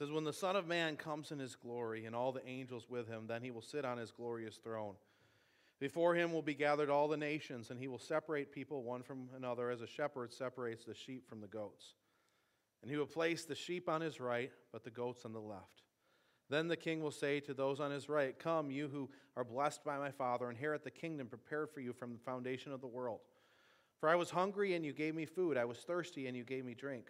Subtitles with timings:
[0.00, 3.06] says, When the Son of Man comes in his glory and all the angels with
[3.06, 4.94] him, then he will sit on his glorious throne.
[5.78, 9.28] Before him will be gathered all the nations, and he will separate people one from
[9.36, 11.94] another as a shepherd separates the sheep from the goats.
[12.80, 15.82] And he will place the sheep on his right, but the goats on the left.
[16.48, 19.84] Then the king will say to those on his right, Come, you who are blessed
[19.84, 23.20] by my Father, inherit the kingdom prepared for you from the foundation of the world.
[24.00, 25.58] For I was hungry, and you gave me food.
[25.58, 27.06] I was thirsty, and you gave me drink.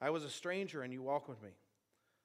[0.00, 1.50] I was a stranger, and you welcomed me.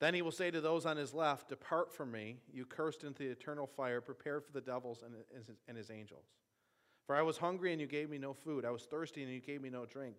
[0.00, 3.24] Then he will say to those on his left, Depart from me, you cursed into
[3.24, 6.26] the eternal fire, prepared for the devils and his, and his angels.
[7.06, 8.64] For I was hungry, and you gave me no food.
[8.64, 10.16] I was thirsty, and you gave me no drink.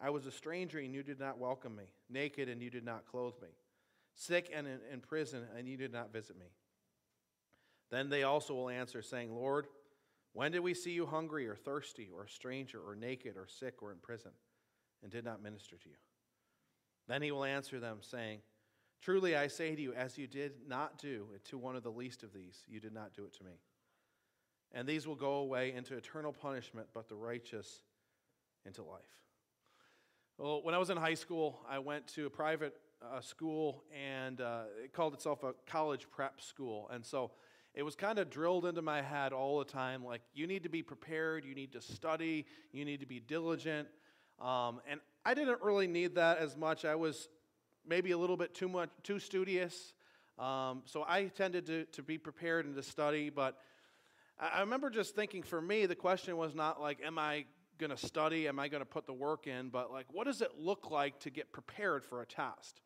[0.00, 1.84] I was a stranger, and you did not welcome me.
[2.08, 3.48] Naked, and you did not clothe me.
[4.14, 6.46] Sick and in, in prison, and you did not visit me.
[7.90, 9.66] Then they also will answer, saying, Lord,
[10.32, 13.82] when did we see you hungry or thirsty or a stranger or naked or sick
[13.82, 14.30] or in prison
[15.02, 15.96] and did not minister to you?
[17.08, 18.40] Then he will answer them, saying,
[19.00, 21.90] Truly I say to you, as you did not do it to one of the
[21.90, 23.52] least of these, you did not do it to me.
[24.72, 27.82] And these will go away into eternal punishment, but the righteous
[28.66, 29.00] into life.
[30.38, 34.40] Well, when I was in high school, I went to a private uh, school and
[34.40, 36.88] uh, it called itself a college prep school.
[36.92, 37.32] And so
[37.74, 40.68] it was kind of drilled into my head all the time like, you need to
[40.68, 43.88] be prepared, you need to study, you need to be diligent.
[44.40, 46.84] Um, and I didn't really need that as much.
[46.84, 47.28] I was
[47.90, 49.92] maybe a little bit too much too studious.
[50.38, 53.58] Um, so I tended to, to be prepared and to study, but
[54.38, 57.44] I, remember just thinking for me, the question was not like, am I
[57.78, 58.48] going to study?
[58.48, 59.68] Am I going to put the work in?
[59.68, 62.80] But like, what does it look like to get prepared for a test?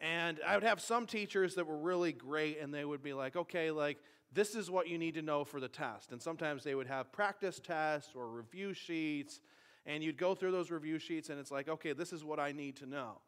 [0.00, 3.36] And I would have some teachers that were really great, and they would be like,
[3.36, 3.98] okay, like,
[4.32, 6.10] this is what you need to know for the test.
[6.10, 9.40] And sometimes they would have practice tests or review sheets,
[9.86, 12.50] and you'd go through those review sheets, and it's like, okay, this is what I
[12.50, 13.20] need to know.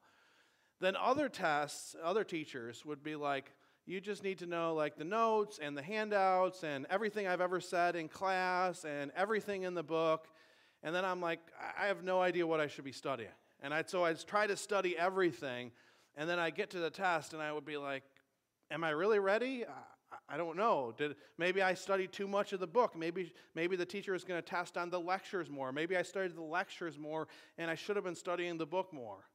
[0.80, 3.52] Then other tests, other teachers would be like,
[3.86, 7.60] you just need to know like the notes and the handouts and everything I've ever
[7.60, 10.28] said in class and everything in the book.
[10.82, 11.40] And then I'm like,
[11.78, 13.30] I have no idea what I should be studying.
[13.60, 15.70] And I'd, so I'd try to study everything
[16.16, 18.02] and then I get to the test and I would be like,
[18.70, 19.64] Am I really ready?
[19.66, 20.94] I, I don't know.
[20.96, 22.96] Did, maybe I studied too much of the book.
[22.96, 25.72] Maybe, maybe the teacher is going to test on the lectures more.
[25.72, 29.28] Maybe I studied the lectures more and I should have been studying the book more.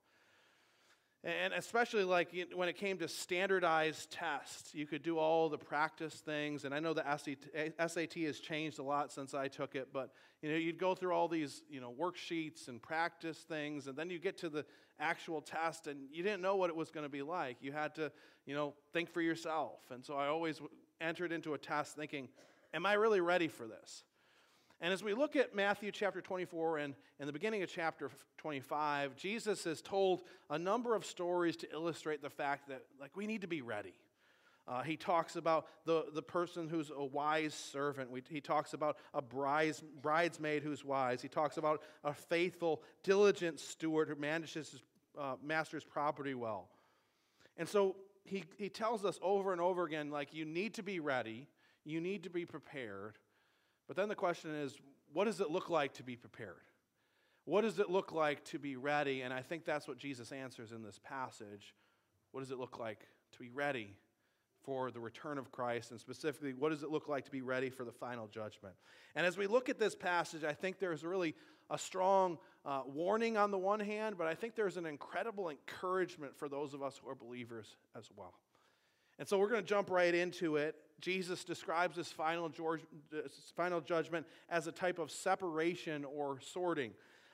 [1.21, 6.15] And especially like when it came to standardized tests, you could do all the practice
[6.15, 6.63] things.
[6.63, 10.49] And I know the SAT has changed a lot since I took it, but you
[10.49, 14.17] know, you'd go through all these you know, worksheets and practice things, and then you
[14.17, 14.65] get to the
[14.97, 17.57] actual test, and you didn't know what it was going to be like.
[17.59, 18.11] You had to
[18.45, 19.79] you know, think for yourself.
[19.91, 20.61] And so I always
[21.01, 22.29] entered into a test thinking,
[22.73, 24.03] am I really ready for this?
[24.81, 29.15] And as we look at Matthew chapter 24 and in the beginning of chapter 25,
[29.15, 33.41] Jesus has told a number of stories to illustrate the fact that like we need
[33.41, 33.93] to be ready.
[34.69, 38.11] Uh, he talks about the, the person who's a wise servant.
[38.11, 41.21] We, he talks about a brides, bridesmaid who's wise.
[41.23, 44.83] He talks about a faithful, diligent steward who manages his
[45.19, 46.69] uh, master's property well.
[47.57, 50.99] And so he, he tells us over and over again like, you need to be
[50.99, 51.47] ready,
[51.83, 53.17] you need to be prepared.
[53.89, 54.77] But then the question is
[55.11, 56.61] what does it look like to be prepared?
[57.45, 59.21] What does it look like to be ready?
[59.21, 61.73] And I think that's what Jesus answers in this passage.
[62.31, 63.95] What does it look like to be ready
[64.63, 65.89] for the return of Christ?
[65.89, 68.75] And specifically, what does it look like to be ready for the final judgment?
[69.15, 71.33] And as we look at this passage, I think there's really
[71.71, 76.37] a strong uh, warning on the one hand, but I think there's an incredible encouragement
[76.37, 78.35] for those of us who are believers as well.
[79.19, 80.75] And so we're going to jump right into it.
[81.01, 82.81] Jesus describes this final, George,
[83.55, 86.93] final judgment as a type of separation or sorting.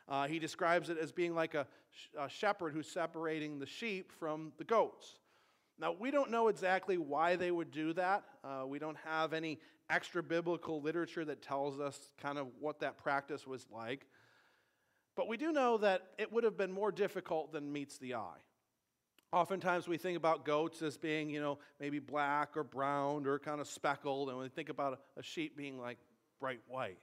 [0.10, 1.66] Uh, he describes it as being like a,
[2.20, 5.20] a shepherd who's separating the sheep from the goats.
[5.80, 8.24] Now, we don't know exactly why they would do that.
[8.44, 9.60] Uh, we don't have any
[9.90, 14.08] extra biblical literature that tells us kind of what that practice was like.
[15.16, 18.42] But we do know that it would have been more difficult than meets the eye.
[19.32, 23.60] Oftentimes we think about goats as being, you know, maybe black or brown or kind
[23.60, 25.98] of speckled, and we think about a sheep being like
[26.40, 27.00] bright white.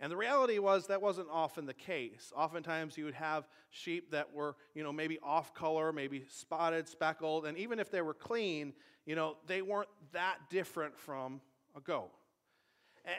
[0.00, 2.32] And the reality was that wasn't often the case.
[2.36, 7.46] Oftentimes you would have sheep that were, you know, maybe off color, maybe spotted, speckled,
[7.46, 8.72] and even if they were clean,
[9.06, 11.40] you know, they weren't that different from
[11.76, 12.12] a goat.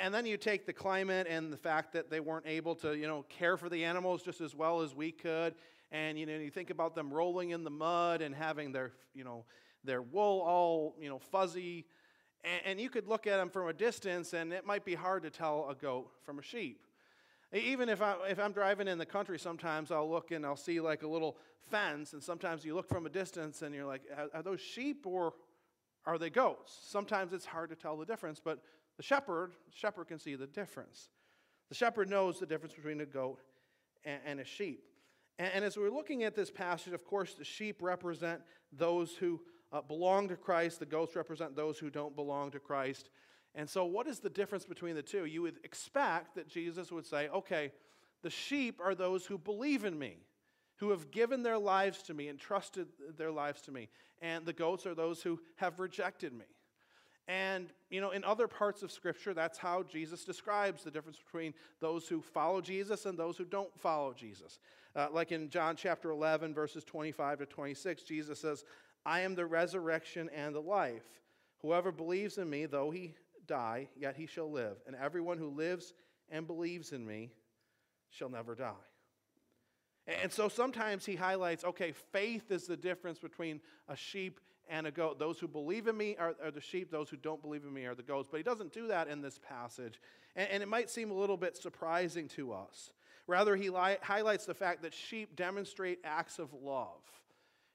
[0.01, 3.07] And then you take the climate and the fact that they weren't able to, you
[3.07, 5.55] know, care for the animals just as well as we could.
[5.91, 9.23] And, you know, you think about them rolling in the mud and having their, you
[9.23, 9.45] know,
[9.83, 11.85] their wool all, you know, fuzzy.
[12.43, 15.23] And, and you could look at them from a distance and it might be hard
[15.23, 16.85] to tell a goat from a sheep.
[17.51, 20.79] Even if, I, if I'm driving in the country, sometimes I'll look and I'll see
[20.79, 21.37] like a little
[21.69, 24.01] fence, and sometimes you look from a distance and you're like,
[24.33, 25.33] are, those sheep or
[26.05, 26.77] are they goats?
[26.83, 28.59] Sometimes it's hard to tell the difference, but
[28.97, 31.09] the shepherd, the shepherd can see the difference.
[31.69, 33.39] The shepherd knows the difference between a goat
[34.05, 34.83] and, and a sheep.
[35.39, 38.41] And, as we're looking at this passage, of course, the sheep represent
[38.73, 39.39] those who
[39.71, 43.09] uh, belong to Christ, the goats represent those who don't belong to Christ.
[43.55, 45.25] And so, what is the difference between the two?
[45.25, 47.71] You would expect that Jesus would say, okay,
[48.21, 50.17] the sheep are those who believe in me,
[50.75, 52.87] who have given their lives to me and trusted
[53.17, 53.87] their lives to me.
[54.21, 56.45] And the goats are those who have rejected me.
[57.29, 61.53] And, you know, in other parts of Scripture, that's how Jesus describes the difference between
[61.79, 64.57] those who follow Jesus and those who don't follow Jesus.
[64.95, 68.65] Uh, like in John chapter 11, verses 25 to 26, Jesus says,
[69.05, 71.05] I am the resurrection and the life.
[71.61, 73.13] Whoever believes in me, though he
[73.45, 74.77] die, yet he shall live.
[74.87, 75.93] And everyone who lives
[76.29, 77.29] and believes in me
[78.09, 78.71] shall never die.
[80.07, 84.39] And so sometimes he highlights okay, faith is the difference between a sheep
[84.69, 85.19] and a goat.
[85.19, 87.85] Those who believe in me are, are the sheep, those who don't believe in me
[87.85, 88.27] are the goats.
[88.29, 89.99] But he doesn't do that in this passage.
[90.35, 92.91] And, and it might seem a little bit surprising to us.
[93.27, 97.01] Rather, he li- highlights the fact that sheep demonstrate acts of love.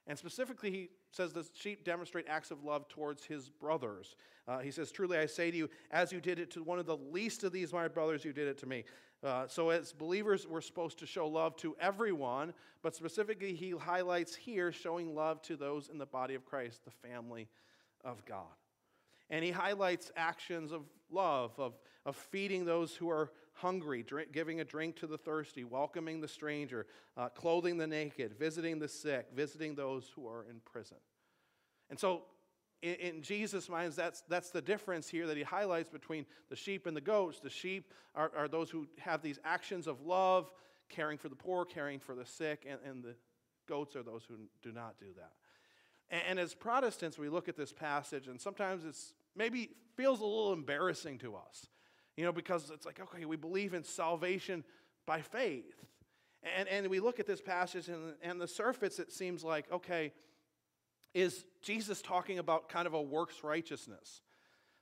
[0.07, 4.15] And specifically, he says the sheep demonstrate acts of love towards his brothers.
[4.47, 6.85] Uh, he says, Truly I say to you, as you did it to one of
[6.85, 8.83] the least of these my brothers, you did it to me.
[9.25, 14.35] Uh, so, as believers, we're supposed to show love to everyone, but specifically, he highlights
[14.35, 17.47] here showing love to those in the body of Christ, the family
[18.03, 18.43] of God.
[19.31, 21.73] And he highlights actions of love, of,
[22.05, 26.27] of feeding those who are hungry, drink, giving a drink to the thirsty, welcoming the
[26.27, 26.85] stranger,
[27.17, 30.97] uh, clothing the naked, visiting the sick, visiting those who are in prison.
[31.89, 32.25] And so,
[32.85, 36.87] in, in Jesus' minds, that's, that's the difference here that he highlights between the sheep
[36.87, 37.39] and the goats.
[37.39, 40.51] The sheep are, are those who have these actions of love,
[40.89, 43.15] caring for the poor, caring for the sick, and, and the
[43.67, 45.31] goats are those who do not do that.
[46.09, 50.25] And, and as Protestants, we look at this passage, and sometimes it's maybe feels a
[50.25, 51.67] little embarrassing to us
[52.15, 54.63] you know, because it's like, okay, we believe in salvation
[55.05, 55.85] by faith.
[56.57, 60.13] And, and we look at this passage, and, and the surface, it seems like, okay,
[61.15, 64.21] is Jesus talking about kind of a works righteousness?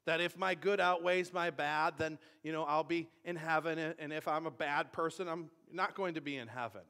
[0.06, 3.80] That if my good outweighs my bad, then, you know, I'll be in heaven.
[3.80, 6.82] And if I'm a bad person, I'm not going to be in heaven.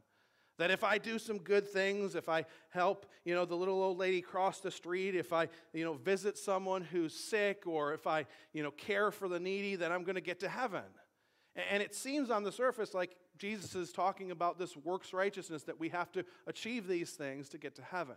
[0.58, 3.98] That if I do some good things, if I help, you know, the little old
[3.98, 8.26] lady cross the street, if I, you know, visit someone who's sick, or if I,
[8.54, 10.84] you know, care for the needy, then I'm going to get to heaven.
[11.70, 15.80] And it seems on the surface like Jesus is talking about this works righteousness that
[15.80, 18.16] we have to achieve these things to get to heaven.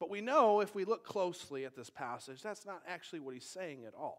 [0.00, 3.44] But we know if we look closely at this passage, that's not actually what he's
[3.44, 4.18] saying at all.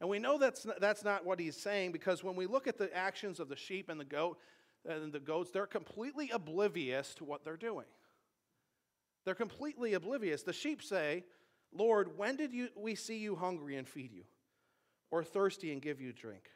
[0.00, 2.76] And we know that's not, that's not what he's saying because when we look at
[2.76, 4.38] the actions of the sheep and the goat,
[4.88, 7.86] uh, and the goats, they're completely oblivious to what they're doing.
[9.24, 10.42] They're completely oblivious.
[10.42, 11.24] The sheep say,
[11.72, 14.24] Lord, when did you, we see you hungry and feed you,
[15.10, 16.48] or thirsty and give you drink?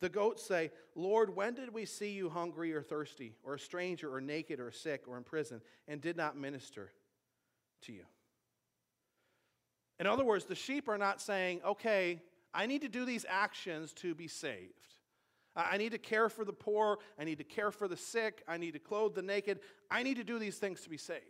[0.00, 4.14] The goats say, Lord, when did we see you hungry or thirsty, or a stranger,
[4.14, 6.90] or naked, or sick, or in prison, and did not minister
[7.82, 8.04] to you?
[9.98, 12.20] In other words, the sheep are not saying, okay,
[12.52, 14.72] I need to do these actions to be saved.
[15.54, 16.98] I need to care for the poor.
[17.18, 18.42] I need to care for the sick.
[18.48, 19.60] I need to clothe the naked.
[19.90, 21.20] I need to do these things to be saved.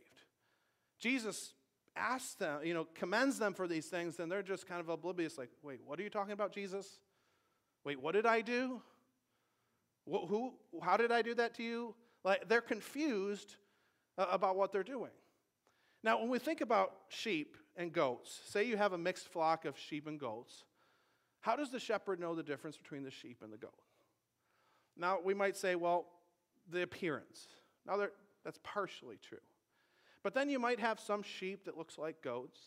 [1.00, 1.54] Jesus
[1.96, 5.36] asks them, you know, commends them for these things, and they're just kind of oblivious,
[5.36, 7.00] like, wait, what are you talking about, Jesus?
[7.84, 8.80] Wait, what did I do?
[10.06, 11.94] who, how did I do that to you?
[12.24, 13.56] Like, they're confused
[14.18, 15.10] uh, about what they're doing.
[16.02, 19.78] Now, when we think about sheep and goats, say you have a mixed flock of
[19.78, 20.64] sheep and goats,
[21.40, 23.80] how does the shepherd know the difference between the sheep and the goat?
[24.96, 26.06] Now, we might say, well,
[26.70, 27.46] the appearance.
[27.86, 27.98] Now,
[28.44, 29.38] that's partially true.
[30.22, 32.60] But then you might have some sheep that looks like goats,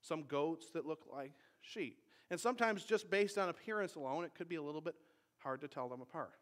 [0.00, 2.02] some goats that look like sheep.
[2.30, 4.94] And sometimes just based on appearance alone, it could be a little bit
[5.38, 6.38] hard to tell them apart.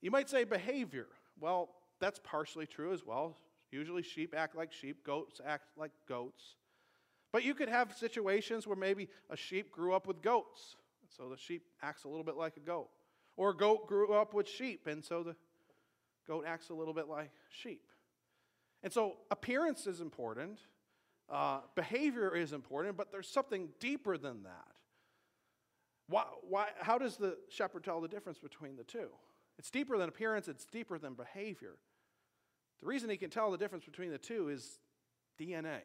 [0.00, 1.06] You might say behavior.
[1.40, 3.38] Well, that's partially true as well.
[3.72, 6.56] Usually sheep act like sheep, goats act like goats.
[7.32, 10.76] But you could have situations where maybe a sheep grew up with goats,
[11.16, 12.90] so the sheep acts a little bit like a goat.
[13.38, 15.34] Or a goat grew up with sheep, and so the
[16.28, 17.88] goat acts a little bit like sheep.
[18.82, 20.58] And so appearance is important,
[21.30, 24.68] uh, behavior is important, but there's something deeper than that.
[26.08, 29.08] Why, why, how does the shepherd tell the difference between the two?
[29.58, 31.76] It's deeper than appearance, it's deeper than behavior.
[32.82, 34.78] The reason he can tell the difference between the two is
[35.40, 35.82] DNA,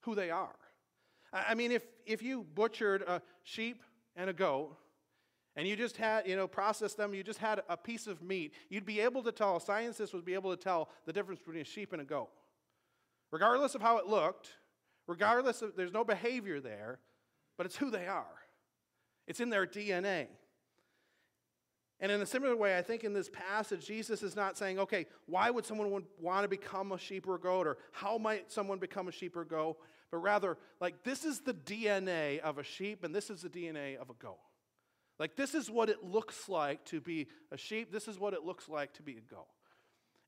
[0.00, 0.54] who they are.
[1.32, 3.82] I mean, if, if you butchered a sheep
[4.16, 4.76] and a goat,
[5.54, 8.52] and you just had, you know, processed them, you just had a piece of meat,
[8.68, 11.64] you'd be able to tell, scientists would be able to tell the difference between a
[11.64, 12.30] sheep and a goat.
[13.30, 14.48] Regardless of how it looked,
[15.06, 16.98] regardless of, there's no behavior there,
[17.56, 18.26] but it's who they are.
[19.26, 20.26] It's in their DNA.
[22.02, 25.06] And in a similar way, I think in this passage, Jesus is not saying, okay,
[25.26, 28.80] why would someone want to become a sheep or a goat, or how might someone
[28.80, 29.76] become a sheep or a goat?
[30.10, 33.96] But rather, like, this is the DNA of a sheep, and this is the DNA
[33.96, 34.40] of a goat.
[35.20, 38.44] Like, this is what it looks like to be a sheep, this is what it
[38.44, 39.46] looks like to be a goat.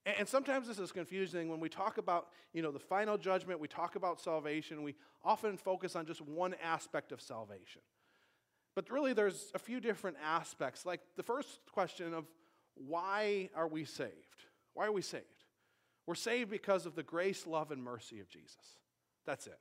[0.05, 3.67] And sometimes this is confusing when we talk about, you know, the final judgment, we
[3.67, 7.81] talk about salvation, we often focus on just one aspect of salvation.
[8.75, 10.85] But really, there's a few different aspects.
[10.85, 12.25] Like the first question of
[12.75, 14.11] why are we saved?
[14.73, 15.23] Why are we saved?
[16.05, 18.77] We're saved because of the grace, love, and mercy of Jesus.
[19.25, 19.59] That's it.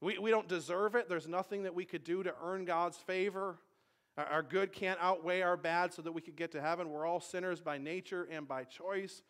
[0.00, 1.08] We, we don't deserve it.
[1.08, 3.56] There's nothing that we could do to earn God's favor.
[4.18, 6.90] Our, good can't outweigh our bad so that we could get to heaven.
[6.90, 9.22] We're all sinners by nature and by choice.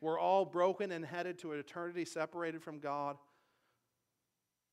[0.00, 3.16] We're all broken and headed to an eternity separated from God.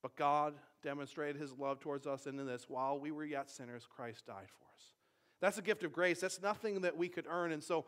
[0.01, 4.25] But God demonstrated his love towards us in this while we were yet sinners, Christ
[4.25, 4.84] died for us.
[5.41, 6.20] That's a gift of grace.
[6.20, 7.51] That's nothing that we could earn.
[7.51, 7.86] And so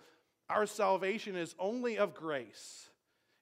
[0.49, 2.89] our salvation is only of grace.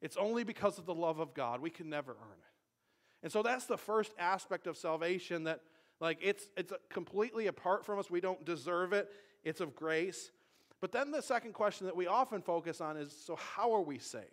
[0.01, 1.61] It's only because of the love of God.
[1.61, 3.23] We can never earn it.
[3.23, 5.61] And so that's the first aspect of salvation that
[5.99, 8.09] like it's it's completely apart from us.
[8.09, 9.09] We don't deserve it.
[9.43, 10.31] It's of grace.
[10.79, 13.99] But then the second question that we often focus on is so how are we
[13.99, 14.25] saved?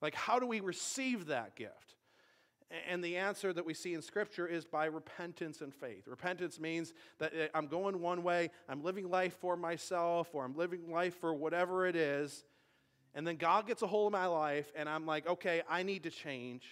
[0.00, 1.95] Like how do we receive that gift?
[2.88, 6.08] And the answer that we see in Scripture is by repentance and faith.
[6.08, 10.56] Repentance means that eh, I'm going one way, I'm living life for myself, or I'm
[10.56, 12.44] living life for whatever it is.
[13.14, 16.02] And then God gets a hold of my life, and I'm like, okay, I need
[16.02, 16.64] to change.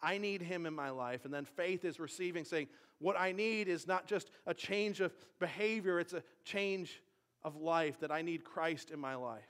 [0.00, 1.24] I need Him in my life.
[1.24, 2.68] And then faith is receiving, saying,
[3.00, 7.02] what I need is not just a change of behavior, it's a change
[7.42, 9.42] of life, that I need Christ in my life.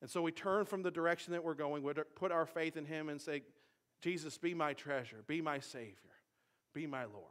[0.00, 2.84] And so we turn from the direction that we're going, we put our faith in
[2.84, 3.42] Him and say,
[4.00, 5.94] Jesus, be my treasure, be my Savior,
[6.74, 7.24] be my Lord.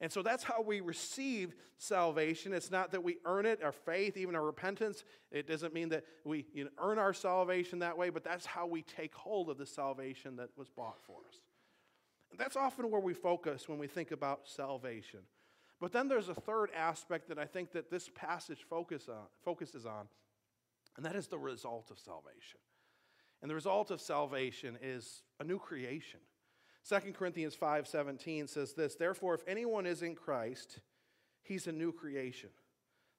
[0.00, 2.52] And so that's how we receive salvation.
[2.52, 5.04] It's not that we earn it, our faith, even our repentance.
[5.32, 8.66] It doesn't mean that we you know, earn our salvation that way, but that's how
[8.66, 11.40] we take hold of the salvation that was bought for us.
[12.30, 15.20] And that's often where we focus when we think about salvation.
[15.80, 19.84] But then there's a third aspect that I think that this passage focus on, focuses
[19.84, 20.08] on,
[20.96, 22.60] and that is the result of salvation.
[23.40, 26.20] And the result of salvation is a new creation.
[26.84, 30.80] 2 Corinthians 5:17 says this, "Therefore if anyone is in Christ,
[31.42, 32.50] he's a new creation.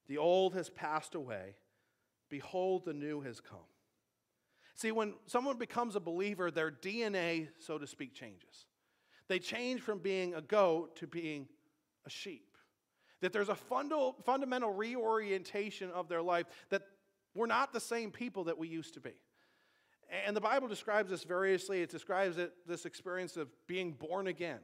[0.07, 1.55] The old has passed away;
[2.29, 3.67] behold the new has come."
[4.75, 8.65] See, when someone becomes a believer, their DNA, so to speak, changes.
[9.27, 11.47] They change from being a goat to being
[12.05, 12.57] a sheep.
[13.19, 16.87] That there's a fundamental reorientation of their life, that
[17.35, 19.13] we're not the same people that we used to be.
[20.25, 21.81] And the Bible describes this variously.
[21.81, 24.59] It describes it, this experience of being born again,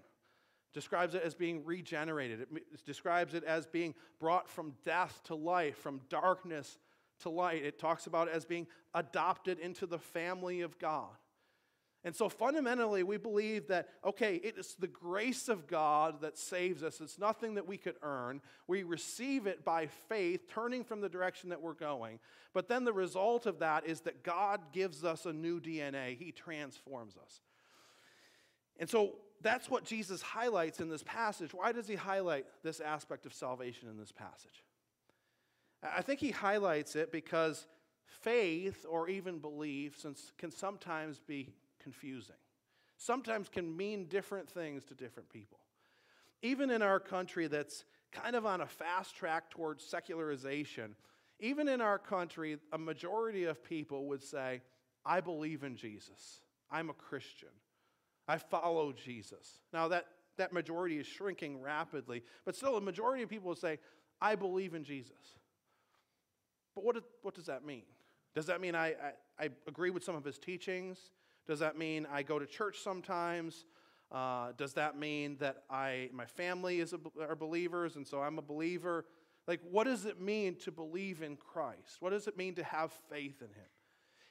[0.73, 5.77] describes it as being regenerated, it describes it as being brought from death to life,
[5.77, 6.79] from darkness
[7.19, 7.63] to light.
[7.63, 11.15] It talks about it as being adopted into the family of God.
[12.05, 16.83] And so fundamentally, we believe that, okay, it is the grace of God that saves
[16.83, 17.01] us.
[17.01, 18.41] It's nothing that we could earn.
[18.67, 22.19] We receive it by faith, turning from the direction that we're going.
[22.53, 26.31] But then the result of that is that God gives us a new DNA, He
[26.31, 27.41] transforms us.
[28.77, 31.55] And so that's what Jesus highlights in this passage.
[31.55, 34.63] Why does He highlight this aspect of salvation in this passage?
[35.81, 37.65] I think He highlights it because
[38.05, 41.49] faith or even belief since can sometimes be
[41.85, 42.35] confusing,
[42.97, 45.59] sometimes can mean different things to different people.
[46.41, 50.95] Even in our country that's kind of on a fast track towards secularization,
[51.39, 54.61] even in our country, a majority of people would say,
[55.05, 56.41] I believe in Jesus.
[56.71, 57.49] I'm a Christian.
[58.27, 59.59] I follow Jesus.
[59.71, 63.77] Now, that, that majority is shrinking rapidly, but still, a majority of people will say,
[64.19, 65.11] I believe in Jesus.
[66.73, 67.83] But what, what does that mean?
[68.33, 70.97] Does that mean I, I, I agree with some of his teachings?
[71.47, 73.65] Does that mean I go to church sometimes?
[74.11, 78.37] Uh, does that mean that I, my family is a, are believers and so I'm
[78.37, 79.05] a believer?
[79.47, 81.97] Like, what does it mean to believe in Christ?
[81.99, 83.69] What does it mean to have faith in Him?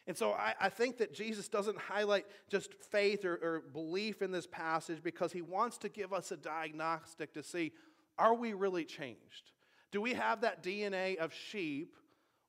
[0.06, 4.32] And so I, I think that Jesus doesn't highlight just faith or, or belief in
[4.32, 7.72] this passage because He wants to give us a diagnostic to see
[8.16, 9.50] are we really changed?
[9.90, 11.96] Do we have that DNA of sheep,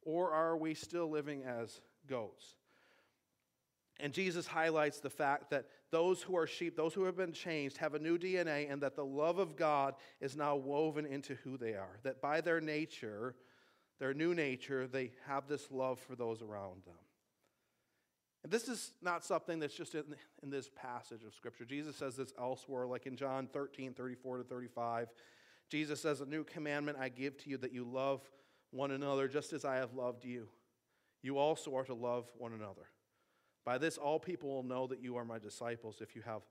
[0.03, 2.55] or are we still living as goats?
[3.99, 7.77] And Jesus highlights the fact that those who are sheep, those who have been changed,
[7.77, 11.57] have a new DNA, and that the love of God is now woven into who
[11.57, 11.99] they are.
[12.03, 13.35] That by their nature,
[13.99, 16.95] their new nature, they have this love for those around them.
[18.43, 20.03] And this is not something that's just in,
[20.43, 21.65] in this passage of Scripture.
[21.65, 25.07] Jesus says this elsewhere, like in John 13, 34 to 35.
[25.69, 28.21] Jesus says, A new commandment I give to you that you love
[28.71, 30.47] one another just as I have loved you.
[31.23, 32.87] You also are to love one another.
[33.65, 36.41] By this, all people will know that you are my disciples if you have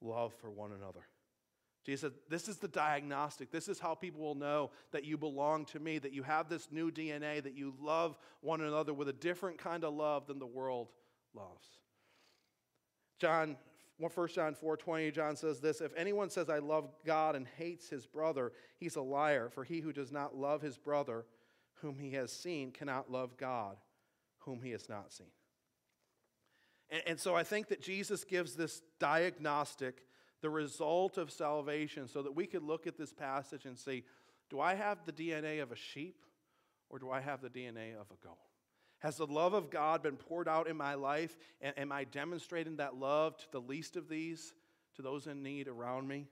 [0.00, 1.00] love for one another.
[1.84, 3.50] Jesus said, This is the diagnostic.
[3.50, 6.68] This is how people will know that you belong to me, that you have this
[6.70, 10.46] new DNA, that you love one another with a different kind of love than the
[10.46, 10.88] world
[11.34, 11.66] loves.
[13.18, 13.56] John
[13.98, 18.06] 1 John 4:20 John says this, if anyone says I love God and hates his
[18.06, 21.24] brother, he's a liar, for he who does not love his brother
[21.80, 23.76] whom he has seen cannot love God
[24.40, 25.26] whom he has not seen.
[26.90, 30.04] And, and so I think that Jesus gives this diagnostic,
[30.40, 34.04] the result of salvation, so that we could look at this passage and see
[34.50, 36.24] do I have the DNA of a sheep
[36.88, 38.38] or do I have the DNA of a goat?
[39.00, 41.36] Has the love of God been poured out in my life?
[41.60, 44.54] And am I demonstrating that love to the least of these,
[44.96, 46.26] to those in need around me?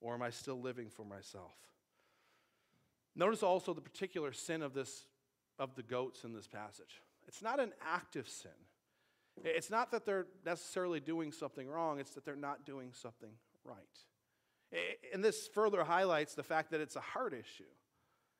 [0.00, 1.56] Or am I still living for myself?
[3.16, 5.06] Notice also the particular sin of this
[5.58, 7.00] of the goats in this passage.
[7.28, 8.50] It's not an active sin.
[9.42, 13.30] It's not that they're necessarily doing something wrong, it's that they're not doing something
[13.64, 13.78] right.
[15.12, 17.64] And this further highlights the fact that it's a heart issue.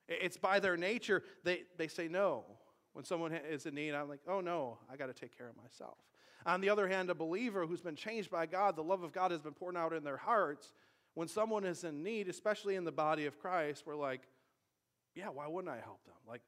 [0.08, 2.44] It's by their nature, they, they say no.
[2.92, 5.56] When someone is in need, I'm like, oh no, I got to take care of
[5.56, 5.98] myself.
[6.46, 9.30] On the other hand, a believer who's been changed by God, the love of God
[9.30, 10.72] has been poured out in their hearts.
[11.14, 14.22] When someone is in need, especially in the body of Christ, we're like,
[15.14, 16.14] yeah, why wouldn't I help them?
[16.28, 16.42] Like,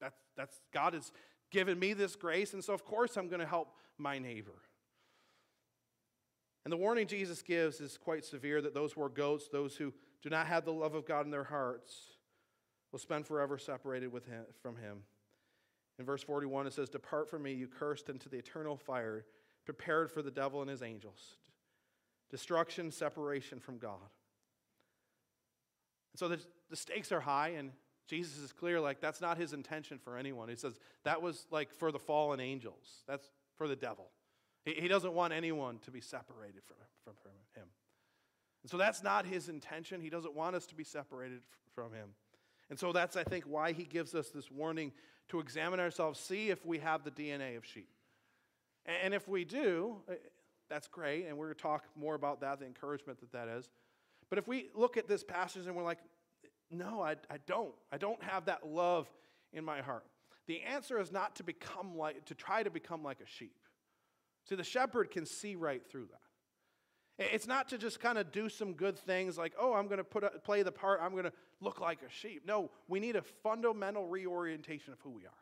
[0.00, 1.12] that's, that's God has
[1.50, 4.62] given me this grace, and so of course I'm going to help my neighbor.
[6.64, 9.92] And the warning Jesus gives is quite severe that those who are goats, those who
[10.22, 11.94] do not have the love of God in their hearts,
[12.92, 14.98] will spend forever separated with him, from Him.
[15.98, 19.24] In verse 41, it says, Depart from me, you cursed, into the eternal fire,
[19.64, 21.36] prepared for the devil and his angels.
[22.30, 24.10] Destruction, separation from God.
[26.12, 26.38] And so the,
[26.70, 27.72] the stakes are high, and
[28.08, 30.48] Jesus is clear, like, that's not his intention for anyone.
[30.48, 34.06] He says that was like for the fallen angels, that's for the devil.
[34.64, 37.68] He, he doesn't want anyone to be separated from, from, from him.
[38.62, 40.00] And so that's not his intention.
[40.00, 41.40] He doesn't want us to be separated
[41.74, 42.08] from him.
[42.70, 44.92] And so that's, I think, why he gives us this warning
[45.28, 47.90] to examine ourselves, see if we have the DNA of sheep.
[48.86, 50.14] And if we do, eh,
[50.70, 53.68] that's great, and we're going to talk more about that, the encouragement that that is.
[54.30, 55.98] But if we look at this passage and we're like,
[56.70, 57.74] no, I, I don't.
[57.92, 59.10] I don't have that love
[59.52, 60.04] in my heart.
[60.46, 63.56] The answer is not to become like, to try to become like a sheep.
[64.48, 67.34] See, the shepherd can see right through that.
[67.34, 70.04] It's not to just kind of do some good things like, oh, I'm going to
[70.04, 72.44] put a, play the part, I'm going to look like a sheep.
[72.46, 75.32] No, we need a fundamental reorientation of who we are.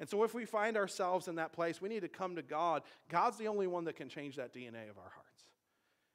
[0.00, 2.82] And so if we find ourselves in that place, we need to come to God.
[3.08, 5.42] God's the only one that can change that DNA of our hearts.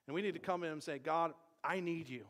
[0.07, 2.25] And we need to come in and say, God, I need you.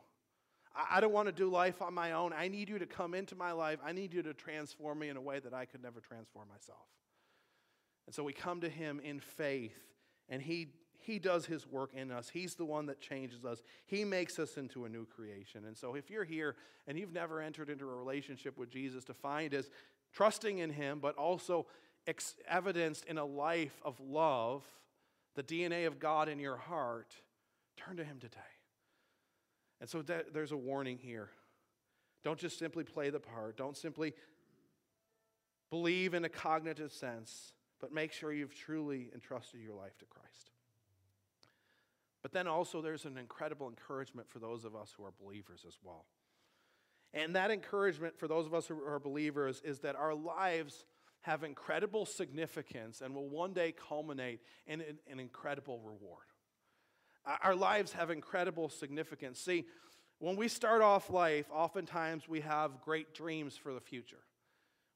[0.75, 2.33] I don't want to do life on my own.
[2.33, 3.79] I need you to come into my life.
[3.85, 6.87] I need you to transform me in a way that I could never transform myself.
[8.07, 9.77] And so we come to him in faith,
[10.29, 10.69] and he
[11.03, 12.29] he does His work in us.
[12.29, 13.61] He's the one that changes us.
[13.85, 15.65] He makes us into a new creation.
[15.65, 16.55] And so, if you're here
[16.87, 19.69] and you've never entered into a relationship with Jesus, to find is
[20.13, 21.65] trusting in Him, but also
[22.07, 24.63] ex- evidenced in a life of love,
[25.35, 27.13] the DNA of God in your heart,
[27.75, 28.39] turn to Him today.
[29.81, 31.29] And so, that, there's a warning here.
[32.23, 34.13] Don't just simply play the part, don't simply
[35.69, 40.51] believe in a cognitive sense, but make sure you've truly entrusted your life to Christ.
[42.21, 45.77] But then also, there's an incredible encouragement for those of us who are believers as
[45.83, 46.05] well.
[47.13, 50.85] And that encouragement for those of us who are believers is that our lives
[51.21, 56.25] have incredible significance and will one day culminate in an incredible reward.
[57.41, 59.39] Our lives have incredible significance.
[59.39, 59.65] See,
[60.19, 64.23] when we start off life, oftentimes we have great dreams for the future.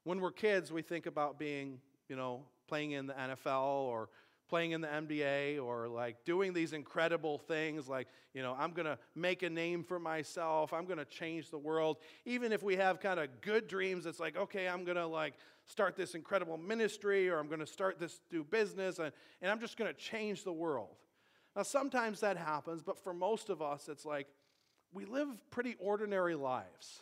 [0.04, 4.08] When we're kids, we think about being, you know, playing in the NFL or
[4.48, 8.86] playing in the NBA or like doing these incredible things like, you know, I'm going
[8.86, 11.98] to make a name for myself, I'm going to change the world.
[12.24, 15.34] Even if we have kind of good dreams, it's like, okay, I'm going to like
[15.66, 19.12] start this incredible ministry or I'm going to start this new business and,
[19.42, 20.96] and I'm just going to change the world.
[21.58, 24.28] Now, sometimes that happens, but for most of us, it's like,
[24.92, 27.00] we live pretty ordinary lives.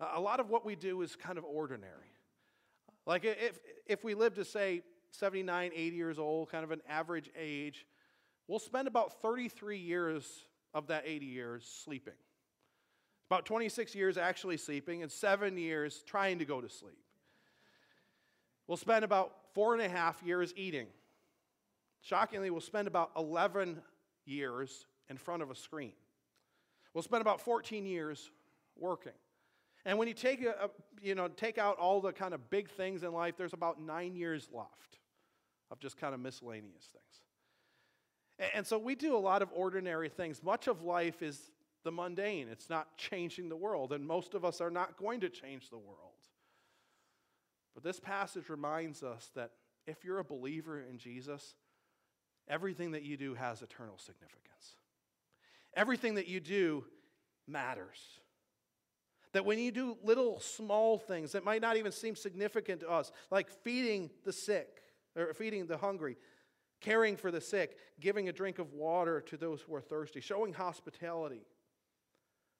[0.00, 2.10] A lot of what we do is kind of ordinary.
[3.06, 7.30] Like if, if we live to say 79, 80 years old, kind of an average
[7.38, 7.86] age,
[8.48, 10.28] we'll spend about 33 years
[10.74, 12.14] of that 80 years sleeping.
[13.30, 16.98] About 26 years actually sleeping, and seven years trying to go to sleep.
[18.66, 20.88] We'll spend about four and a half years eating.
[22.02, 23.80] Shockingly, we'll spend about 11
[24.24, 25.92] years in front of a screen.
[26.94, 28.30] We'll spend about 14 years
[28.76, 29.12] working.
[29.84, 33.02] And when you take, a, you know, take out all the kind of big things
[33.02, 34.98] in life, there's about nine years left
[35.70, 38.50] of just kind of miscellaneous things.
[38.54, 40.42] And so we do a lot of ordinary things.
[40.42, 41.50] Much of life is
[41.84, 45.28] the mundane, it's not changing the world, and most of us are not going to
[45.28, 46.16] change the world.
[47.74, 49.52] But this passage reminds us that
[49.86, 51.54] if you're a believer in Jesus,
[52.48, 54.76] everything that you do has eternal significance.
[55.74, 56.84] Everything that you do
[57.46, 57.98] matters.
[59.32, 63.12] That when you do little small things that might not even seem significant to us,
[63.30, 64.82] like feeding the sick
[65.16, 66.16] or feeding the hungry,
[66.80, 70.52] caring for the sick, giving a drink of water to those who are thirsty, showing
[70.52, 71.42] hospitality,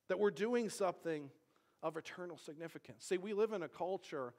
[0.08, 1.30] that we're doing something
[1.82, 3.04] of eternal significance.
[3.04, 4.34] See, we live in a culture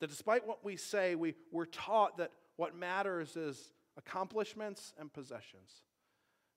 [0.00, 5.82] that despite what we say, we, we're taught that what matters is accomplishments and possessions.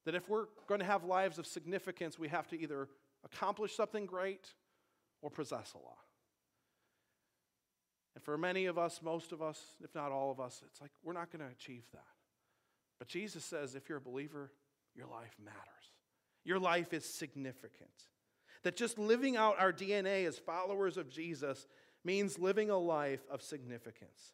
[0.05, 2.87] That if we're going to have lives of significance, we have to either
[3.23, 4.47] accomplish something great
[5.21, 5.97] or possess a lot.
[8.15, 10.91] And for many of us, most of us, if not all of us, it's like
[11.03, 12.03] we're not going to achieve that.
[12.97, 14.51] But Jesus says if you're a believer,
[14.95, 15.59] your life matters.
[16.43, 17.89] Your life is significant.
[18.63, 21.67] That just living out our DNA as followers of Jesus
[22.03, 24.33] means living a life of significance.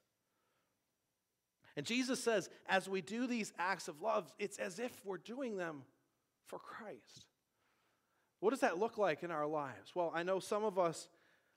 [1.77, 5.57] And Jesus says, as we do these acts of love, it's as if we're doing
[5.57, 5.83] them
[6.47, 7.27] for Christ.
[8.39, 9.91] What does that look like in our lives?
[9.95, 11.09] Well, I know some of us,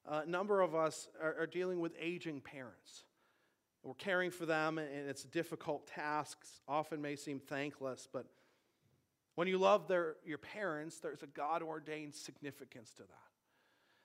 [0.07, 3.05] a number of us, are, are dealing with aging parents.
[3.85, 8.27] We're caring for them, and it's difficult tasks, often may seem thankless, but
[9.37, 13.29] when you love their, your parents, there's a God ordained significance to that.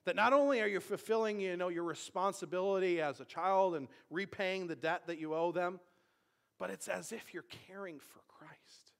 [0.06, 4.68] That not only are you fulfilling you know, your responsibility as a child and repaying
[4.68, 5.80] the debt that you owe them,
[6.64, 8.94] but it's as if you're caring for Christ.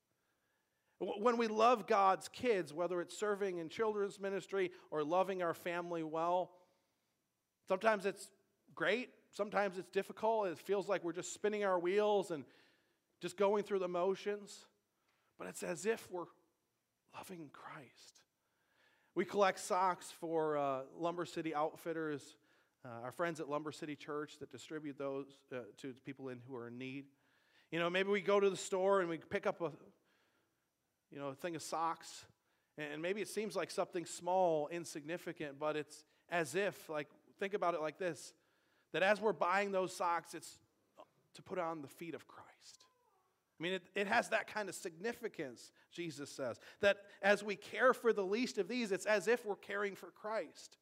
[1.00, 6.04] When we love God's kids, whether it's serving in children's ministry or loving our family
[6.04, 6.52] well,
[7.70, 8.28] sometimes it's
[8.76, 10.48] great, sometimes it's difficult.
[10.48, 12.44] It feels like we're just spinning our wheels and
[13.22, 14.66] just going through the motions,
[15.40, 16.26] but it's as if we're
[17.16, 18.24] loving Christ.
[19.16, 22.36] We collect socks for uh, Lumber City Outfitters,
[22.84, 26.58] uh, our friends at Lumber City Church that distribute those uh, to people in who
[26.58, 27.06] are in need.
[27.74, 29.72] You know, maybe we go to the store and we pick up a,
[31.12, 32.24] you know, a thing of socks,
[32.78, 37.08] and maybe it seems like something small, insignificant, but it's as if, like,
[37.40, 38.36] think about it like this
[38.92, 40.60] that as we're buying those socks, it's
[41.34, 42.86] to put on the feet of Christ.
[43.60, 46.60] I mean, it, it has that kind of significance, Jesus says.
[46.82, 50.12] That as we care for the least of these, it's as if we're caring for
[50.12, 50.78] Christ.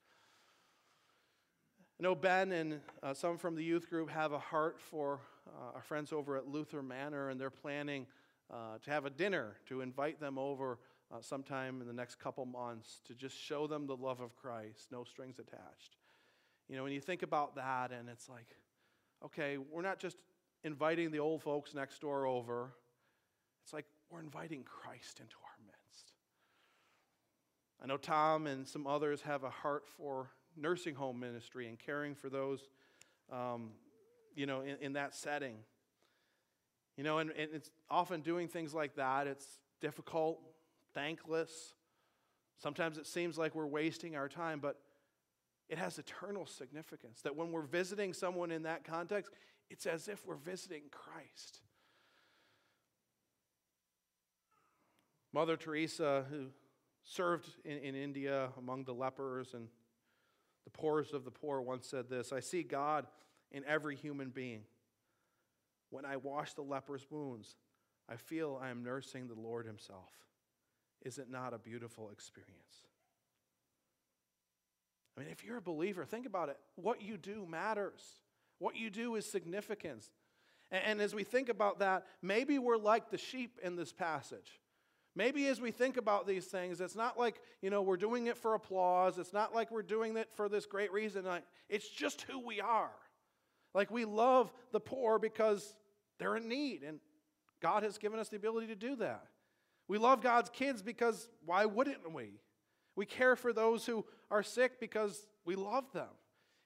[1.97, 5.75] I know Ben and uh, some from the youth group have a heart for uh,
[5.75, 8.07] our friends over at Luther Manor, and they're planning
[8.51, 10.79] uh, to have a dinner to invite them over
[11.13, 14.91] uh, sometime in the next couple months to just show them the love of Christ,
[14.91, 15.97] no strings attached.
[16.69, 18.55] You know, when you think about that, and it's like,
[19.25, 20.17] okay, we're not just
[20.63, 22.73] inviting the old folks next door over.
[23.63, 26.13] It's like we're inviting Christ into our midst.
[27.83, 32.15] I know Tom and some others have a heart for nursing home ministry and caring
[32.15, 32.69] for those,
[33.31, 33.71] um,
[34.35, 35.57] you know, in, in, that setting.
[36.97, 39.27] You know, and, and it's often doing things like that.
[39.27, 39.45] It's
[39.79, 40.39] difficult,
[40.93, 41.75] thankless.
[42.57, 44.77] Sometimes it seems like we're wasting our time, but
[45.69, 47.21] it has eternal significance.
[47.21, 49.31] That when we're visiting someone in that context,
[49.69, 51.61] it's as if we're visiting Christ.
[55.33, 56.47] Mother Teresa, who
[57.03, 59.67] served in, in India among the lepers and
[60.65, 63.07] the poorest of the poor, once said this I see God
[63.51, 64.61] in every human being.
[65.89, 67.55] When I wash the leper's wounds,
[68.07, 70.11] I feel I am nursing the Lord Himself.
[71.03, 72.87] Is it not a beautiful experience?
[75.15, 76.57] I mean, if you're a believer, think about it.
[76.75, 78.01] What you do matters.
[78.59, 80.09] What you do is significant.
[80.71, 84.61] And, and as we think about that, maybe we're like the sheep in this passage.
[85.13, 88.37] Maybe as we think about these things, it's not like, you know, we're doing it
[88.37, 89.17] for applause.
[89.17, 91.25] It's not like we're doing it for this great reason.
[91.67, 92.91] It's just who we are.
[93.73, 95.75] Like we love the poor because
[96.19, 96.99] they're in need, and
[97.61, 99.25] God has given us the ability to do that.
[99.87, 102.39] We love God's kids because why wouldn't we?
[102.95, 106.09] We care for those who are sick because we love them.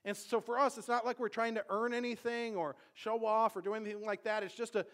[0.03, 3.55] And so for us, it's not like we're trying to earn anything or show off
[3.55, 4.43] or do anything like that.
[4.43, 4.85] It's just an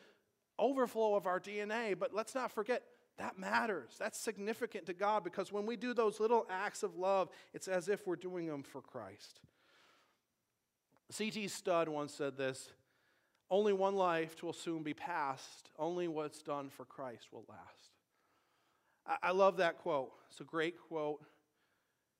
[0.57, 1.99] overflow of our DNA.
[1.99, 2.83] But let's not forget
[3.17, 3.95] that matters.
[3.99, 7.89] That's significant to God because when we do those little acts of love, it's as
[7.89, 9.41] if we're doing them for Christ.
[11.11, 11.47] C.T.
[11.49, 12.71] Studd once said this
[13.49, 17.91] Only one life will soon be passed, only what's done for Christ will last.
[19.21, 20.11] I, love that quote.
[20.29, 21.21] It's a great quote,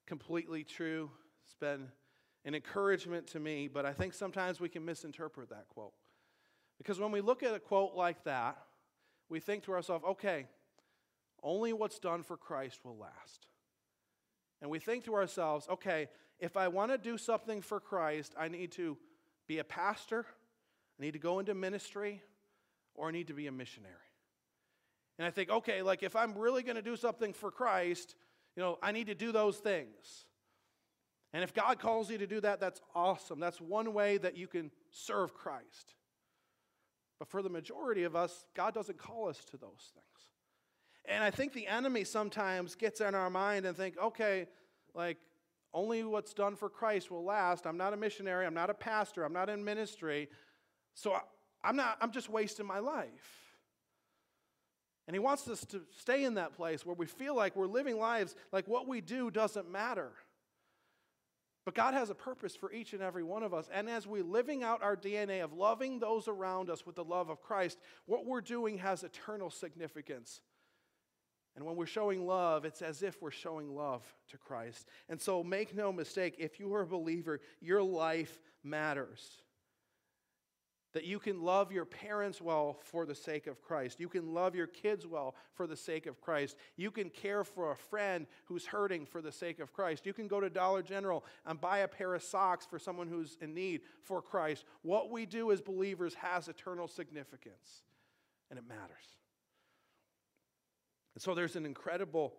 [0.08, 1.12] completely true.
[1.46, 1.88] It's been
[2.44, 5.94] an encouragement to me, but I think sometimes we can misinterpret that quote.
[6.80, 8.58] Because when we look at a quote like that,
[9.30, 10.48] we think to ourselves, okay,
[11.44, 13.48] only what's done for Christ will last.
[14.62, 16.08] And we think to ourselves, okay,
[16.42, 18.98] if I want to do something for Christ, I need to
[19.48, 20.26] be a pastor,
[21.00, 22.22] I need to go into ministry,
[22.96, 23.96] or I need to be a missionary.
[25.18, 28.16] And I think, okay, like if I'm really going to do something for Christ,
[28.56, 30.26] you know, I need to do those things.
[31.32, 33.40] And if God calls you to do that, that's awesome.
[33.40, 35.94] That's one way that you can serve Christ.
[37.20, 40.06] But for the majority of us, God doesn't call us to those things.
[41.06, 44.48] And I think the enemy sometimes gets in our mind and think, okay,
[44.94, 45.18] like
[45.74, 47.66] only what's done for Christ will last.
[47.66, 50.30] I'm not a missionary, I'm not a pastor, I'm not in ministry.
[50.94, 53.42] So I, am not I'm just wasting my life.
[55.08, 57.98] And he wants us to stay in that place where we feel like we're living
[57.98, 60.12] lives like what we do doesn't matter.
[61.64, 63.70] But God has a purpose for each and every one of us.
[63.72, 67.30] And as we're living out our DNA of loving those around us with the love
[67.30, 70.42] of Christ, what we're doing has eternal significance.
[71.56, 74.88] And when we're showing love, it's as if we're showing love to Christ.
[75.10, 79.30] And so make no mistake, if you are a believer, your life matters.
[80.94, 84.00] That you can love your parents well for the sake of Christ.
[84.00, 86.58] You can love your kids well for the sake of Christ.
[86.76, 90.06] You can care for a friend who's hurting for the sake of Christ.
[90.06, 93.38] You can go to Dollar General and buy a pair of socks for someone who's
[93.42, 94.66] in need for Christ.
[94.82, 97.84] What we do as believers has eternal significance,
[98.50, 99.21] and it matters.
[101.16, 102.34] And so there's an incredible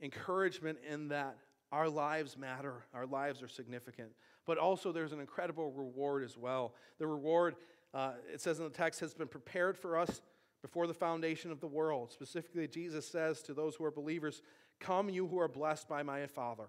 [0.00, 1.36] encouragement in that
[1.72, 4.10] our lives matter, our lives are significant.
[4.46, 6.74] But also, there's an incredible reward as well.
[6.98, 7.56] The reward,
[7.92, 10.20] uh, it says in the text, has been prepared for us
[10.62, 12.12] before the foundation of the world.
[12.12, 14.42] Specifically, Jesus says to those who are believers,
[14.78, 16.68] Come, you who are blessed by my Father,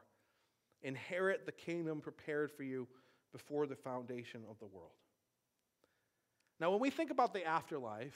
[0.82, 2.88] inherit the kingdom prepared for you
[3.32, 4.92] before the foundation of the world.
[6.60, 8.16] Now, when we think about the afterlife,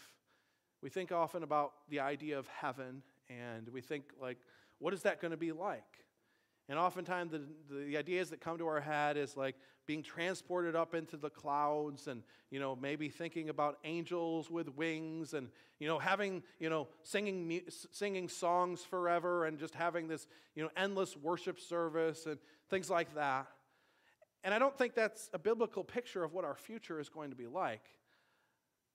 [0.81, 4.37] we think often about the idea of heaven, and we think, like,
[4.79, 5.83] what is that going to be like?
[6.69, 10.93] And oftentimes, the, the ideas that come to our head is like being transported up
[10.95, 15.99] into the clouds and, you know, maybe thinking about angels with wings and, you know,
[15.99, 21.59] having, you know, singing, singing songs forever and just having this, you know, endless worship
[21.59, 22.37] service and
[22.69, 23.47] things like that.
[24.43, 27.35] And I don't think that's a biblical picture of what our future is going to
[27.35, 27.83] be like.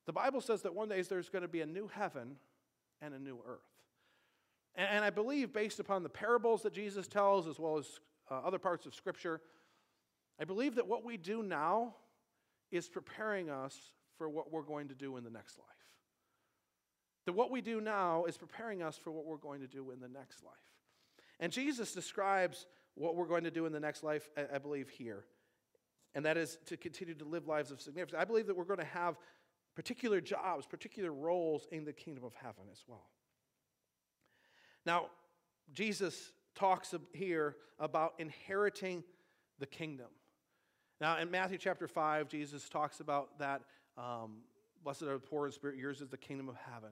[0.07, 2.37] The Bible says that one day there's going to be a new heaven
[3.03, 3.61] and a new earth.
[4.79, 7.87] And, I believe, based upon the parables that Jesus tells, as well as
[8.31, 9.40] uh, other parts of Scripture,
[10.38, 11.95] I believe that what we do now
[12.71, 13.75] is preparing us
[14.19, 15.66] for what we're going to do in the next life.
[17.25, 20.01] That what we do now is preparing us for what we're going to do in
[20.01, 20.55] the next life.
[21.40, 22.66] And Jesus describes
[22.97, 25.25] what we're going to do in the next life, I, I believe, here.
[26.14, 28.21] And that is to continue to live lives of significance.
[28.21, 29.16] I believe that we're going to have
[29.77, 33.07] particular jobs, particular roles in the kingdom of heaven as well.
[34.85, 35.07] Now,
[35.73, 39.05] Jesus talks here about inheriting
[39.59, 40.07] the kingdom.
[41.01, 43.62] Now, in Matthew chapter 5, Jesus talks about that
[43.99, 44.39] um,
[44.83, 46.91] blessed are the poor in spirit, yours is the kingdom of heaven.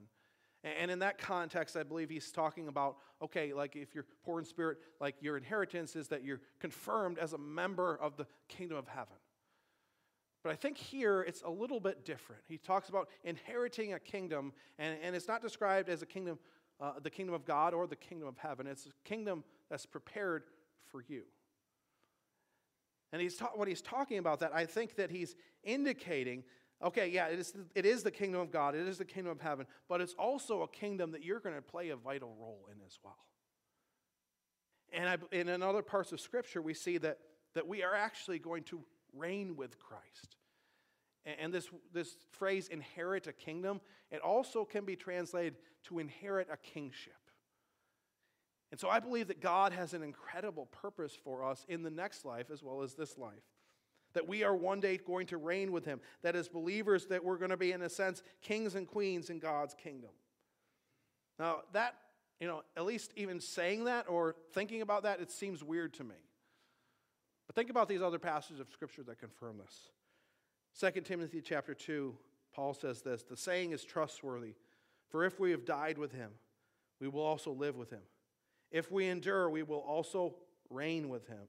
[0.63, 4.45] And in that context, I believe he's talking about okay, like if you're poor in
[4.45, 8.87] spirit, like your inheritance is that you're confirmed as a member of the kingdom of
[8.87, 9.15] heaven.
[10.45, 12.43] But I think here it's a little bit different.
[12.47, 16.37] He talks about inheriting a kingdom, and, and it's not described as a kingdom,
[16.79, 18.67] uh, the kingdom of God or the kingdom of heaven.
[18.67, 20.43] It's a kingdom that's prepared
[20.91, 21.23] for you.
[23.11, 26.43] And he's ta- when he's talking about that, I think that he's indicating
[26.83, 29.41] okay, yeah, it is, it is the kingdom of God, it is the kingdom of
[29.41, 32.77] heaven, but it's also a kingdom that you're going to play a vital role in
[32.85, 33.17] as well.
[34.93, 37.17] And, I, in other parts of Scripture, we see that,
[37.55, 38.83] that we are actually going to
[39.15, 40.37] reign with Christ.
[41.25, 46.57] And this, this phrase, inherit a kingdom, it also can be translated to inherit a
[46.57, 47.13] kingship.
[48.71, 52.25] And so I believe that God has an incredible purpose for us in the next
[52.25, 53.33] life as well as this life.
[54.13, 55.99] That we are one day going to reign with him.
[56.21, 59.39] That as believers that we're going to be in a sense kings and queens in
[59.39, 60.11] God's kingdom.
[61.39, 61.95] Now that
[62.39, 66.03] you know, at least even saying that or thinking about that, it seems weird to
[66.03, 66.15] me.
[67.47, 69.89] But think about these other passages of Scripture that confirm this.
[70.79, 72.15] 2 Timothy chapter 2,
[72.53, 74.55] Paul says this The saying is trustworthy,
[75.09, 76.31] for if we have died with him,
[76.99, 78.01] we will also live with him.
[78.71, 80.35] If we endure, we will also
[80.69, 81.47] reign with him.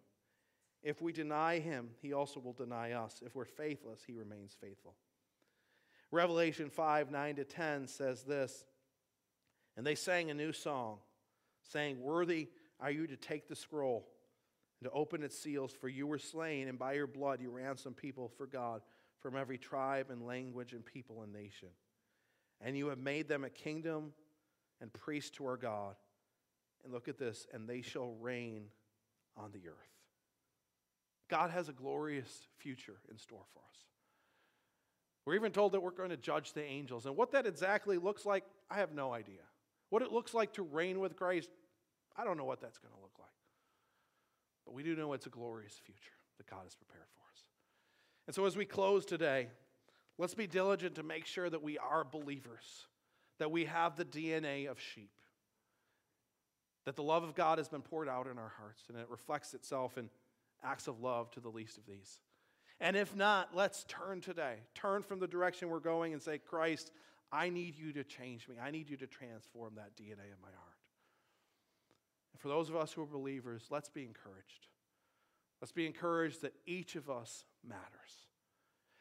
[0.83, 3.23] If we deny him, he also will deny us.
[3.25, 4.95] If we're faithless, he remains faithful.
[6.13, 8.65] Revelation 5 9 to 10 says this
[9.77, 10.99] And they sang a new song,
[11.65, 14.07] saying, Worthy are you to take the scroll
[14.81, 17.97] and to open its seals, for you were slain, and by your blood you ransomed
[17.97, 18.83] people for God
[19.21, 21.69] from every tribe and language and people and nation.
[22.61, 24.13] And you have made them a kingdom
[24.81, 25.95] and priests to our God.
[26.85, 28.67] And look at this, and they shall reign
[29.37, 29.75] on the earth.
[31.29, 33.79] God has a glorious future in store for us.
[35.25, 37.07] We're even told that we're going to judge the angels.
[37.07, 39.43] And what that exactly looks like, I have no idea.
[39.91, 41.51] What it looks like to reign with Christ,
[42.17, 43.29] I don't know what that's going to look like.
[44.67, 47.45] But we do know it's a glorious future that God has prepared for us.
[48.27, 49.49] And so as we close today,
[50.19, 52.87] let's be diligent to make sure that we are believers,
[53.39, 55.13] that we have the DNA of sheep,
[56.85, 59.55] that the love of God has been poured out in our hearts, and it reflects
[59.55, 60.11] itself in
[60.65, 62.19] acts of love to the least of these.
[62.81, 64.57] And if not, let's turn today.
[64.75, 66.91] Turn from the direction we're going and say, Christ,
[67.33, 68.57] I need you to change me.
[68.63, 70.76] I need you to transform that DNA in my heart.
[72.37, 74.67] And for those of us who are believers, let's be encouraged.
[75.63, 78.27] Let's be encouraged that each of us matters.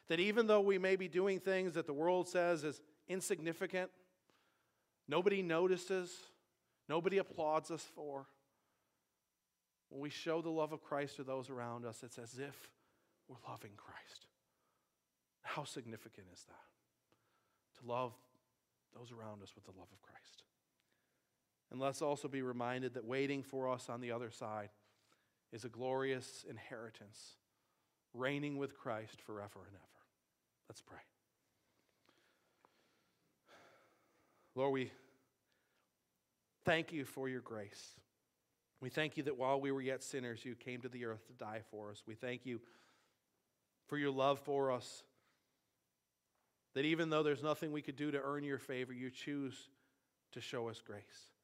[0.07, 3.91] That even though we may be doing things that the world says is insignificant,
[5.09, 6.15] nobody notices,
[6.87, 8.25] nobody applauds us for,
[9.89, 12.71] when we show the love of Christ to those around us, it's as if
[13.27, 14.27] we're loving Christ.
[15.41, 17.81] How significant is that?
[17.81, 18.13] To love
[18.97, 20.44] those around us with the love of Christ.
[21.71, 24.69] And let's also be reminded that waiting for us on the other side
[25.51, 27.37] is a glorious inheritance,
[28.13, 29.85] reigning with Christ forever and ever.
[30.69, 30.97] Let's pray.
[34.55, 34.91] Lord, we
[36.63, 37.91] thank you for your grace.
[38.79, 41.33] We thank you that while we were yet sinners, you came to the earth to
[41.33, 42.03] die for us.
[42.07, 42.61] We thank you
[43.87, 45.03] for your love for us.
[46.73, 49.69] That even though there's nothing we could do to earn your favor, you choose
[50.33, 51.34] to show us grace.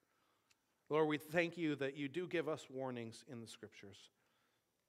[0.92, 4.10] Lord, we thank you that you do give us warnings in the scriptures,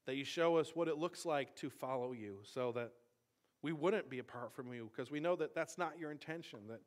[0.04, 2.90] that you show us what it looks like to follow you so that
[3.62, 6.80] we wouldn't be apart from you, because we know that that's not your intention, that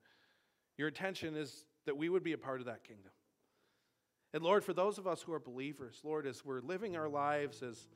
[0.78, 3.14] your intention is that we would be a part of that kingdom.
[4.34, 7.64] And Lord, for those of us who are believers, Lord, as we're living our lives
[7.64, 7.88] as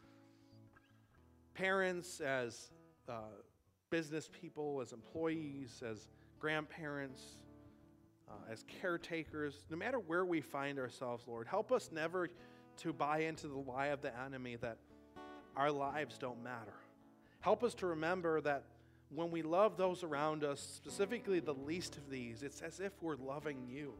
[1.53, 2.71] parents, as
[3.09, 3.23] uh,
[3.89, 6.07] business people, as employees, as
[6.39, 7.35] grandparents,
[8.29, 12.29] uh, as caretakers, no matter where we find ourselves, Lord, help us never
[12.77, 14.77] to buy into the lie of the enemy that
[15.55, 16.73] our lives don't matter.
[17.41, 18.63] Help us to remember that
[19.13, 23.15] when we love those around us, specifically the least of these, it's as if we're
[23.15, 23.93] loving you.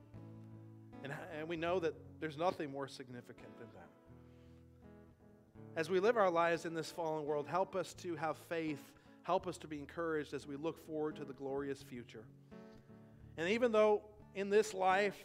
[1.03, 3.89] And, and we know that there's nothing more significant than that.
[5.75, 8.83] As we live our lives in this fallen world, help us to have faith.
[9.23, 12.23] Help us to be encouraged as we look forward to the glorious future.
[13.37, 14.01] And even though
[14.39, 15.17] in this life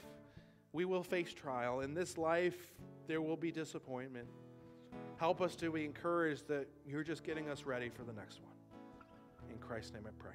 [0.72, 2.57] we will face trial, in this life
[3.07, 4.27] there will be disappointment,
[5.18, 8.53] help us to be encouraged that you're just getting us ready for the next one.
[9.53, 10.35] In Christ's name I pray.